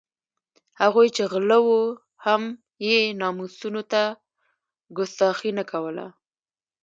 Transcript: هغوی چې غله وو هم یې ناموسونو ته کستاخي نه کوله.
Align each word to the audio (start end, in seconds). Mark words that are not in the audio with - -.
هغوی 0.81 1.07
چې 1.15 1.23
غله 1.31 1.57
وو 1.65 1.81
هم 2.25 2.41
یې 2.87 2.99
ناموسونو 3.21 3.81
ته 3.91 4.03
کستاخي 4.95 5.51
نه 5.59 5.63
کوله. 5.71 6.05